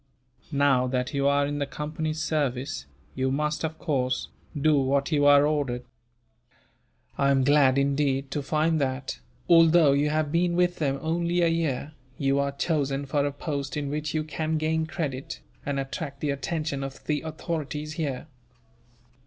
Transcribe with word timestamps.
Now 0.51 0.87
that 0.87 1.13
you 1.13 1.27
are 1.27 1.45
in 1.45 1.59
the 1.59 1.67
Company's 1.67 2.19
service, 2.19 2.87
you 3.13 3.29
must, 3.29 3.63
of 3.63 3.77
course, 3.77 4.29
do 4.59 4.75
what 4.79 5.11
you 5.11 5.27
are 5.27 5.45
ordered. 5.45 5.85
I 7.19 7.29
am 7.29 7.43
glad, 7.43 7.77
indeed, 7.77 8.31
to 8.31 8.41
find 8.41 8.81
that, 8.81 9.19
although 9.47 9.91
you 9.91 10.09
have 10.09 10.31
been 10.31 10.55
with 10.55 10.77
them 10.77 10.97
only 11.03 11.41
a 11.41 11.49
year, 11.49 11.91
you 12.17 12.39
are 12.39 12.51
chosen 12.51 13.05
for 13.05 13.23
a 13.27 13.31
post 13.31 13.77
in 13.77 13.91
which 13.91 14.15
you 14.15 14.23
can 14.23 14.57
gain 14.57 14.87
credit, 14.87 15.39
and 15.67 15.79
attract 15.79 16.19
the 16.19 16.31
attention 16.31 16.83
of 16.83 17.05
the 17.05 17.21
authorities 17.21 17.93
here." 17.93 18.25